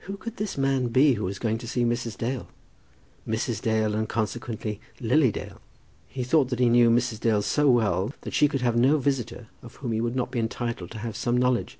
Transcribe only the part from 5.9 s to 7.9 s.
He thought that he knew Mrs. Dale so